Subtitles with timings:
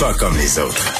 [0.00, 0.94] Pas comme les autres.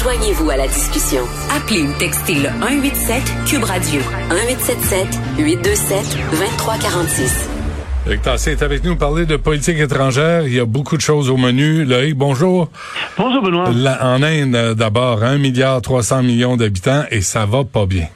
[0.00, 1.22] Joignez-vous à la discussion.
[1.50, 4.00] Appelez ou textez le 187 Cube Radio
[4.30, 5.08] 1877
[5.38, 7.50] 827 2346.
[8.06, 10.46] Eric Tassé est avec nous pour parler de politique étrangère.
[10.46, 11.84] Il y a beaucoup de choses au menu.
[11.84, 12.68] Loïc, bonjour.
[13.18, 13.64] Bonjour, Benoît.
[13.68, 18.06] en Inde, euh, d'abord, 1 milliard 300 millions d'habitants et ça va pas bien.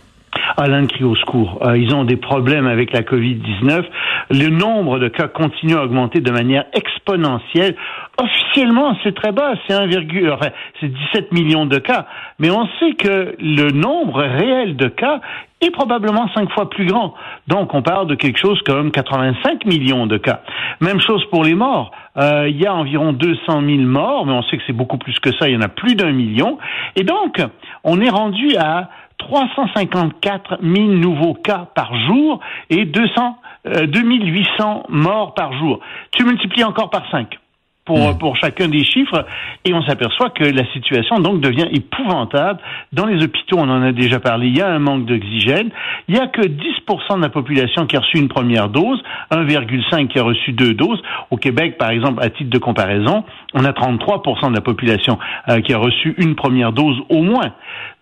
[0.57, 1.59] Ah, l'Inde crie au secours.
[1.67, 3.83] Euh, ils ont des problèmes avec la COVID-19.
[4.31, 6.65] Le nombre de cas continue à augmenter de manière
[7.05, 7.77] exponentielle.
[8.19, 9.89] Officiellement, c'est très bas, c'est 1,
[10.33, 10.51] enfin,
[10.81, 12.07] c'est 17 millions de cas.
[12.39, 15.21] Mais on sait que le nombre réel de cas
[15.61, 17.15] est probablement cinq fois plus grand.
[17.49, 20.43] Donc, on parle de quelque chose comme 85 millions de cas.
[20.81, 21.91] Même chose pour les morts.
[22.17, 25.19] Euh, il y a environ 200 000 morts, mais on sait que c'est beaucoup plus
[25.19, 25.49] que ça.
[25.49, 26.59] Il y en a plus d'un million.
[26.97, 27.41] Et donc,
[27.83, 28.89] on est rendu à
[29.25, 33.39] 354 000 nouveaux cas par jour et 200,
[33.87, 35.81] 2800 euh, morts par jour.
[36.13, 37.39] Tu multiplies encore par 5
[37.85, 38.19] pour, hmm.
[38.19, 39.27] pour chacun des chiffres
[39.65, 42.61] et on s'aperçoit que la situation donc devient épouvantable.
[42.93, 45.71] Dans les hôpitaux, on en a déjà parlé, il y a un manque d'oxygène.
[46.09, 50.09] Il y a que 10% de la population qui a reçu une première dose, 1,5
[50.09, 51.03] qui a reçu deux doses.
[51.31, 55.19] Au Québec, par exemple, à titre de comparaison, on a 33% de la population
[55.49, 57.53] euh, qui a reçu une première dose au moins.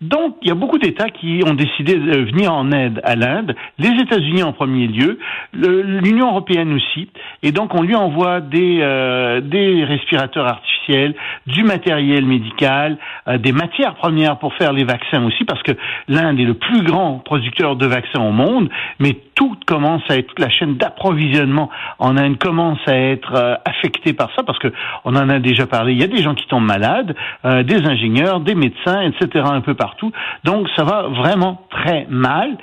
[0.01, 3.55] Donc, il y a beaucoup d'États qui ont décidé de venir en aide à l'Inde,
[3.79, 5.19] les États-Unis en premier lieu,
[5.53, 7.09] l'Union européenne aussi,
[7.43, 11.13] et donc on lui envoie des, euh, des respirateurs artificiels,
[11.45, 15.73] du matériel médical, euh, des matières premières pour faire les vaccins aussi, parce que
[16.07, 20.27] l'Inde est le plus grand producteur de vaccins au monde, mais tout commence à être,
[20.27, 24.71] toute la chaîne d'approvisionnement en Inde commence à être euh, affectée par ça, parce que
[25.05, 27.15] on en a déjà parlé, il y a des gens qui tombent malades,
[27.45, 30.11] euh, des ingénieurs, des médecins, etc., un peu partout.
[30.43, 32.57] Donc ça va vraiment très mal.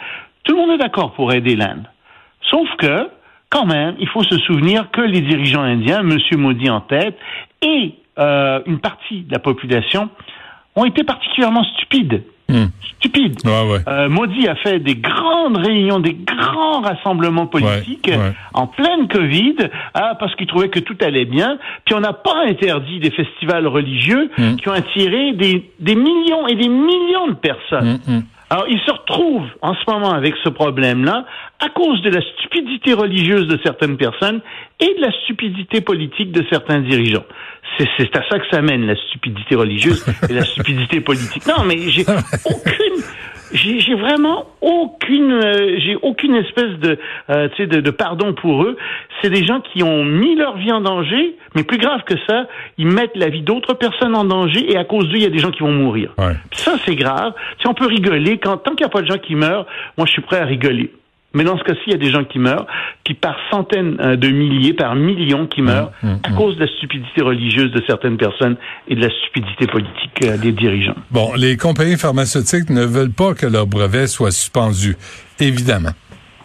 [0.45, 1.87] Tout le monde est d'accord pour aider l'Inde.
[2.43, 3.09] Sauf que,
[3.51, 6.19] quand même, il faut se souvenir que les dirigeants indiens, M.
[6.39, 7.19] Modi en tête,
[7.63, 10.09] et euh, une partie de la population
[10.77, 12.23] ont été particulièrement stupides.
[12.49, 12.67] Hmm.
[12.99, 13.39] Stupides.
[13.47, 18.11] Euh, Modi a fait des grandes réunions, des grands rassemblements politiques
[18.55, 19.57] en pleine Covid,
[19.95, 21.59] ah, parce qu'il trouvait que tout allait bien.
[21.85, 24.57] Puis on n'a pas interdit des festivals religieux hmm.
[24.57, 28.01] qui ont attiré des, des, millions et des millions de personnes.
[28.07, 28.21] Hmm,
[28.53, 31.25] alors, il se retrouve en ce moment avec ce problème-là
[31.61, 34.41] à cause de la stupidité religieuse de certaines personnes
[34.81, 37.25] et de la stupidité politique de certains dirigeants.
[37.79, 41.47] C'est à ça que ça mène, la stupidité religieuse et la stupidité politique.
[41.47, 42.03] Non, mais j'ai
[42.45, 43.05] aucune
[43.53, 46.99] j'ai vraiment aucune, euh, j'ai aucune espèce de,
[47.31, 48.77] euh, de, de, pardon pour eux.
[49.21, 52.47] C'est des gens qui ont mis leur vie en danger, mais plus grave que ça,
[52.79, 55.31] ils mettent la vie d'autres personnes en danger et à cause d'eux, il y a
[55.31, 56.15] des gens qui vont mourir.
[56.53, 57.33] Ça, c'est grave.
[57.61, 60.07] Si on peut rigoler, quand tant qu'il n'y a pas de gens qui meurent, moi,
[60.07, 60.93] je suis prêt à rigoler.
[61.33, 62.67] Mais dans ce cas-ci, il y a des gens qui meurent,
[63.05, 66.35] qui par centaines euh, de milliers, par millions qui meurent mmh, mmh, à mmh.
[66.35, 68.57] cause de la stupidité religieuse de certaines personnes
[68.89, 70.97] et de la stupidité politique euh, des dirigeants.
[71.11, 74.97] Bon, les compagnies pharmaceutiques ne veulent pas que leur brevet soit suspendu,
[75.39, 75.91] évidemment.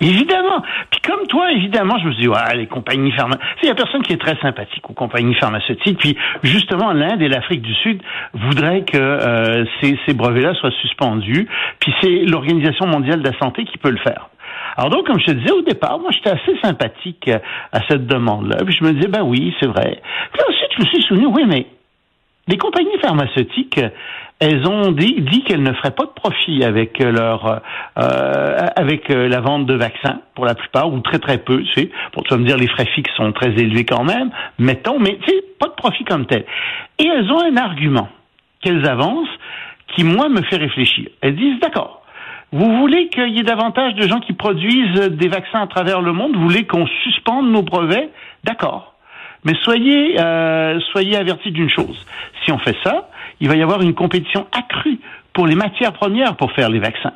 [0.02, 0.62] Évidemment.
[0.92, 3.48] Puis comme toi, évidemment, je me dis, ouais, les compagnies pharmaceutiques.
[3.64, 5.98] Il y a personne qui est très sympathique aux compagnies pharmaceutiques.
[5.98, 8.02] Puis justement, l'Inde et l'Afrique du Sud
[8.34, 11.48] voudraient que euh, ces, ces brevets-là soient suspendus.
[11.80, 14.30] Puis c'est l'Organisation mondiale de la santé qui peut le faire.
[14.78, 17.40] Alors donc, comme je te disais au départ, moi j'étais assez sympathique euh,
[17.72, 18.58] à cette demande-là.
[18.66, 20.02] Puis je me disais, ben oui, c'est vrai.
[20.34, 21.68] Puis ensuite, je me suis souvenu, oui, mais
[22.48, 23.80] les compagnies pharmaceutiques,
[24.40, 27.62] elles ont dit, dit qu'elles ne feraient pas de profit avec leur
[27.98, 31.64] euh, avec euh, la vente de vaccins pour la plupart ou très très peu.
[31.64, 34.30] Tu sais, pour te me dire les frais fixes sont très élevés quand même.
[34.60, 36.46] Mettons, mais tu sais, pas de profit comme tel.
[37.00, 38.10] Et elles ont un argument
[38.62, 39.30] qu'elles avancent
[39.96, 41.08] qui moi me fait réfléchir.
[41.22, 42.05] Elles disent d'accord.
[42.52, 46.14] Vous voulez qu'il y ait davantage de gens qui produisent des vaccins à travers le
[46.14, 46.36] monde?
[46.36, 48.10] Vous voulez qu'on suspende nos brevets?
[48.44, 48.94] D'accord.
[49.44, 52.06] Mais soyez, euh, soyez avertis d'une chose.
[52.44, 53.10] Si on fait ça,
[53.40, 55.00] il va y avoir une compétition accrue
[55.34, 57.14] pour les matières premières pour faire les vaccins.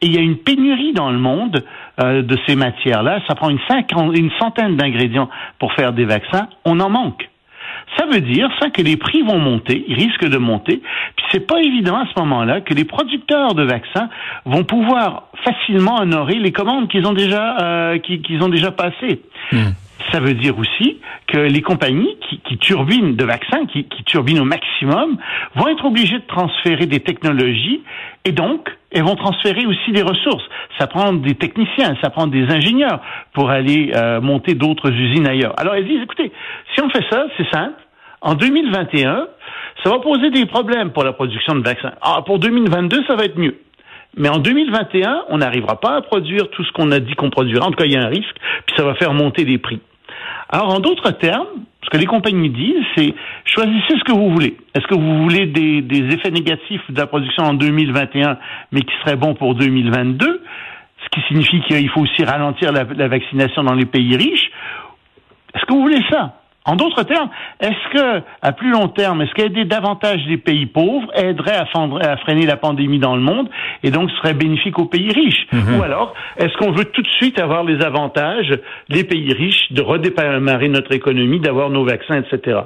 [0.00, 1.64] Et il y a une pénurie dans le monde
[2.00, 3.20] euh, de ces matières-là.
[3.26, 3.60] Ça prend une,
[4.14, 6.48] une centaine d'ingrédients pour faire des vaccins.
[6.64, 7.28] On en manque.
[7.98, 10.82] Ça veut dire ça que les prix vont monter, ils risquent de monter.
[11.16, 14.08] Puis c'est pas évident à ce moment-là que les producteurs de vaccins
[14.44, 19.22] vont pouvoir facilement honorer les commandes qu'ils ont déjà euh, qu'ils ont déjà passées.
[19.50, 19.72] Hmm.
[20.12, 24.40] Ça veut dire aussi que les compagnies qui, qui turbinent de vaccins, qui, qui turbinent
[24.40, 25.16] au maximum,
[25.54, 27.82] vont être obligées de transférer des technologies
[28.24, 30.44] et donc elles vont transférer aussi des ressources.
[30.78, 33.00] Ça prend des techniciens, ça prend des ingénieurs
[33.32, 35.54] pour aller euh, monter d'autres usines ailleurs.
[35.58, 36.30] Alors elles disent, écoutez,
[36.74, 37.80] si on fait ça, c'est simple.
[38.20, 39.26] En 2021,
[39.82, 41.92] ça va poser des problèmes pour la production de vaccins.
[42.02, 43.58] Ah, pour 2022, ça va être mieux.
[44.16, 47.66] Mais en 2021, on n'arrivera pas à produire tout ce qu'on a dit qu'on produira.
[47.66, 48.36] En tout cas, il y a un risque,
[48.66, 49.80] puis ça va faire monter les prix.
[50.52, 53.14] Alors, en d'autres termes, ce que les compagnies disent, c'est
[53.46, 54.58] choisissez ce que vous voulez.
[54.74, 58.38] Est-ce que vous voulez des, effets négatifs de la production en 2021,
[58.70, 60.42] mais qui seraient bons pour 2022,
[61.04, 64.50] ce qui signifie qu'il faut aussi ralentir la, la vaccination dans les pays riches?
[65.54, 66.41] Est-ce que vous voulez ça?
[66.64, 67.28] En d'autres termes,
[67.60, 72.16] est-ce que, à plus long terme, est-ce qu'aider davantage les pays pauvres aiderait à, à,
[72.18, 73.48] freiner la pandémie dans le monde
[73.82, 75.46] et donc serait bénéfique aux pays riches?
[75.52, 75.78] Mhm.
[75.78, 78.56] Ou alors, est-ce qu'on veut tout de suite avoir les avantages
[78.88, 82.60] des pays riches de redémarrer notre économie, d'avoir nos vaccins, etc.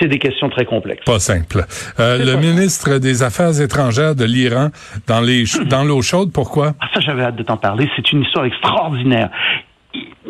[0.00, 1.04] C'est des questions très complexes.
[1.04, 1.64] Pas simple.
[2.00, 4.68] Euh, le pas ministre des Affaires étrangères de l'Iran
[5.06, 6.72] dans les dans l'eau chaude, pourquoi?
[6.80, 7.88] Ah, ça, j'avais hâte de t'en parler.
[7.94, 9.30] C'est une histoire extraordinaire.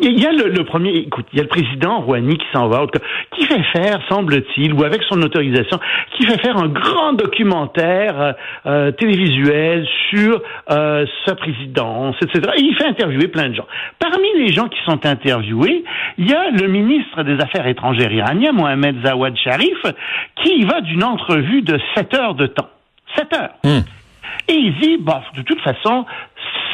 [0.01, 2.67] Il y a le, le, premier, écoute, il y a le président Rouhani qui s'en
[2.67, 2.85] va,
[3.35, 5.79] qui fait faire, semble-t-il, ou avec son autorisation,
[6.15, 8.35] qui fait faire un grand documentaire
[8.65, 12.51] euh, télévisuel sur euh, sa présidence, etc.
[12.57, 13.67] Et il fait interviewer plein de gens.
[13.99, 15.83] Parmi les gens qui sont interviewés,
[16.17, 19.81] il y a le ministre des Affaires étrangères iranien, Mohamed Zawad Sharif,
[20.43, 22.69] qui y va d'une entrevue de 7 heures de temps.
[23.15, 23.53] 7 heures.
[23.63, 23.83] Hum.
[24.49, 26.05] Et il dit, bah, de toute façon,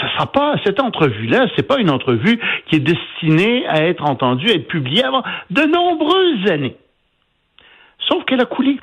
[0.08, 4.50] ce sera pas cette entrevue-là, c'est pas une entrevue qui est destinée à être entendue,
[4.50, 6.76] à être publiée avant de nombreuses années.
[8.00, 8.80] Sauf qu'elle a coulé.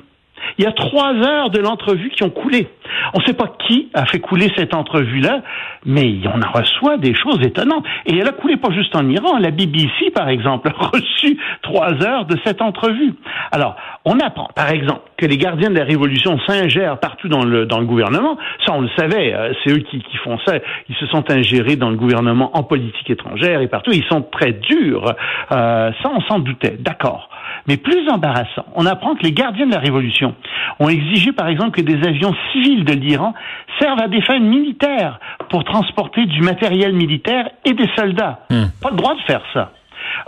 [0.58, 2.68] Il y a trois heures de l'entrevue qui ont coulé.
[3.14, 5.42] On ne sait pas qui a fait couler cette entrevue-là,
[5.86, 7.84] mais on en reçoit des choses étonnantes.
[8.06, 9.38] Et elle a coulé pas juste en Iran.
[9.38, 13.14] La BBC, par exemple, a reçu trois heures de cette entrevue.
[13.52, 17.66] Alors, on apprend, par exemple, que les gardiens de la Révolution s'ingèrent partout dans le,
[17.66, 18.36] dans le gouvernement.
[18.66, 19.34] Ça, on le savait.
[19.34, 20.56] euh, C'est eux qui, qui font ça.
[20.88, 23.92] Ils se sont ingérés dans le gouvernement en politique étrangère et partout.
[23.92, 25.04] Ils sont très durs.
[25.52, 26.76] Euh, ça, on s'en doutait.
[26.80, 27.29] D'accord.
[27.66, 30.34] Mais plus embarrassant, on apprend que les gardiens de la Révolution
[30.78, 33.34] ont exigé, par exemple, que des avions civils de l'Iran
[33.78, 35.18] servent à des fins militaires
[35.48, 38.40] pour transporter du matériel militaire et des soldats.
[38.82, 39.72] Pas le droit de faire ça.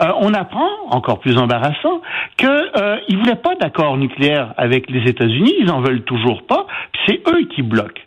[0.01, 2.01] Euh, on apprend, encore plus embarrassant,
[2.37, 6.67] qu'ils euh, ne voulaient pas d'accord nucléaire avec les États-Unis, ils en veulent toujours pas,
[6.93, 8.03] puis c'est eux qui bloquent.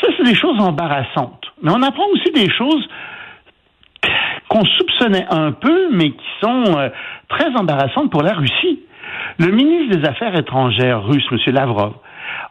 [0.00, 1.44] Ça, c'est des choses embarrassantes.
[1.62, 2.86] Mais on apprend aussi des choses
[4.54, 6.88] qu'on soupçonnait un peu, mais qui sont euh,
[7.28, 8.80] très embarrassantes pour la Russie.
[9.38, 11.38] Le ministre des Affaires étrangères russe, M.
[11.52, 11.94] Lavrov,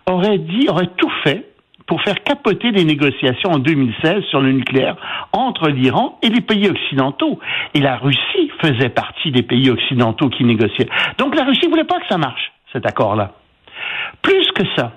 [0.06, 1.54] aurait dit, aurait tout fait
[1.88, 4.98] pour faire capoter les négociations en 2016 sur le nucléaire
[5.32, 7.40] entre l'Iran et les pays occidentaux.
[7.74, 10.90] Et la Russie faisait partie des pays occidentaux qui négociaient.
[11.18, 13.32] Donc la Russie voulait pas que ça marche, cet accord-là.
[14.22, 14.92] Plus que ça,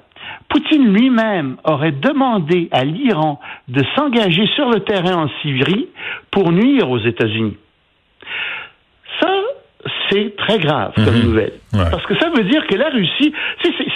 [0.49, 5.89] Poutine lui-même aurait demandé à l'Iran de s'engager sur le terrain en Syrie
[6.31, 7.57] pour nuire aux États-Unis.
[9.21, 9.29] Ça,
[10.11, 11.23] c'est très grave comme Mhm.
[11.25, 11.53] nouvelle.
[11.73, 11.91] Ouais.
[11.91, 13.33] Parce que ça veut dire que la Russie,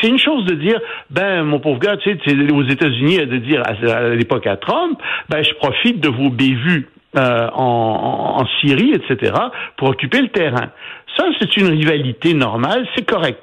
[0.00, 0.78] c'est une chose de dire,
[1.10, 5.00] ben mon pauvre gars, tu sais, aux États-Unis, de dire à, à l'époque à Trump,
[5.28, 9.32] ben je profite de vos bévues euh, en, en, en Syrie, etc.,
[9.76, 10.70] pour occuper le terrain.
[11.16, 13.40] Ça, c'est une rivalité normale, c'est correct.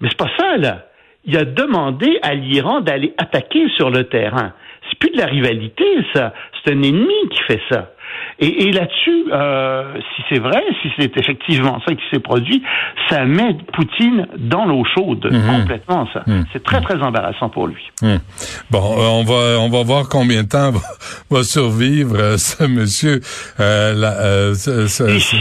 [0.00, 0.86] Mais c'est pas ça là.
[1.24, 4.52] Il a demandé à l'Iran d'aller attaquer sur le terrain.
[4.88, 6.34] C'est plus de la rivalité, ça.
[6.64, 7.92] C'est un ennemi qui fait ça.
[8.38, 12.62] Et, et là-dessus, euh, si c'est vrai, si c'est effectivement ça qui s'est produit,
[13.08, 15.58] ça met Poutine dans l'eau chaude Mhm.
[15.60, 16.08] complètement.
[16.12, 17.82] Ça, c'est très très embarrassant pour lui.
[18.02, 18.18] Hum.
[18.70, 20.80] Bon, euh, on va on va voir combien de temps va,
[21.30, 23.20] va survivre euh, ce monsieur,
[23.58, 25.36] la- ce, ce- ce-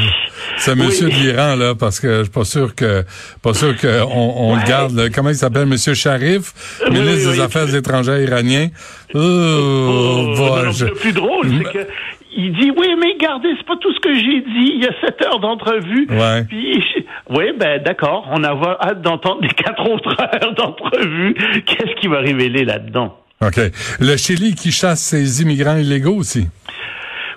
[0.58, 1.14] ce monsieur Oui.
[1.14, 3.04] de l'Iran là, parce que je suis pas sûr que
[3.42, 4.92] pas sûr que on, on le garde.
[4.96, 5.10] là.
[5.10, 6.54] Comment il s'appelle, Monsieur Sharif,
[6.92, 7.42] ministre oui, des.
[7.42, 8.68] Affaires étrangères iranien.
[9.14, 11.88] Oh, Oh, boy, non, je- Le plus drôle, c'est que
[12.36, 14.72] il dit oui, mais regardez, c'est pas tout ce que j'ai dit.
[14.76, 16.08] Il y a sept heures d'entrevue.
[16.10, 16.44] Ouais.
[16.48, 16.84] Puis
[17.30, 18.28] oui, ben d'accord.
[18.32, 21.34] On a hâte d'entendre les quatre autres heures d'entrevue.
[21.66, 23.18] Qu'est-ce qu'il va révéler là-dedans?
[23.42, 23.60] OK.
[24.00, 26.48] Le Chili qui chasse ses immigrants illégaux aussi.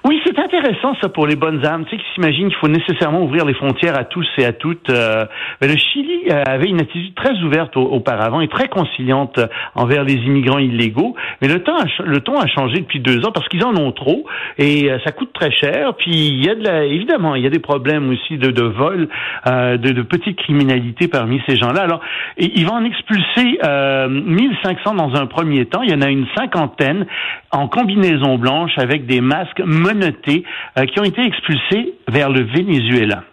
[0.05, 3.23] Oui, c'est intéressant ça pour les bonnes âmes, tu sais, qui s'imaginent qu'il faut nécessairement
[3.23, 4.89] ouvrir les frontières à tous et à toutes.
[4.91, 5.25] Euh,
[5.61, 9.47] mais le Chili euh, avait une attitude très ouverte au- auparavant et très conciliante euh,
[9.75, 11.15] envers les immigrants illégaux.
[11.43, 14.25] Mais le temps, le ton a changé depuis deux ans parce qu'ils en ont trop
[14.59, 15.95] et euh, ça coûte très cher.
[15.97, 18.63] Puis il y a de la, évidemment, il y a des problèmes aussi de, de
[18.63, 19.09] vol,
[19.47, 21.83] euh, de, de petite criminalité parmi ces gens-là.
[21.83, 22.01] Alors,
[22.39, 25.83] et, il va en expulser euh, 1500 dans un premier temps.
[25.83, 27.07] Il y en a une cinquantaine
[27.51, 30.44] en combinaison blanche avec des masques menottés
[30.93, 33.25] qui ont été expulsés vers le Venezuela.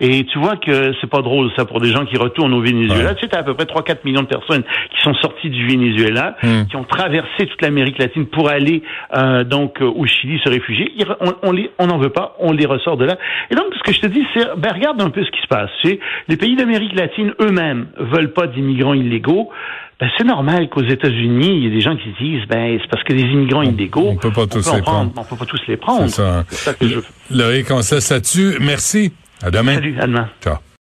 [0.00, 3.14] Et tu vois que c'est pas drôle ça pour des gens qui retournent au Venezuela.
[3.14, 6.36] Tu sais, t'as à peu près 3-4 millions de personnes qui sont sorties du Venezuela,
[6.42, 6.66] Hmm.
[6.70, 8.82] qui ont traversé toute l'Amérique latine pour aller
[9.16, 10.92] euh, donc euh, au Chili se réfugier.
[10.96, 13.18] Ils on, on les, on n'en veut pas, on les ressort de là.
[13.50, 15.48] Et donc ce que je te dis, c'est ben regarde un peu ce qui se
[15.48, 15.70] passe.
[15.82, 19.50] Tu sais, les pays d'Amérique latine eux-mêmes veulent pas d'immigrants illégaux.
[20.00, 22.88] Ben, c'est normal qu'aux États-Unis, il y ait des gens qui se disent, ben, c'est
[22.88, 25.10] parce que les immigrants illégaux, on peut pas tous les prendre.
[25.16, 26.04] On peut pas tous les prendre.
[26.08, 26.44] C'est ça.
[26.50, 27.00] Ça que je...
[27.34, 28.58] Loïc, on se.
[28.64, 29.12] Merci.
[29.42, 29.74] À demain.
[29.74, 29.96] Salut.
[30.42, 30.58] Ciao.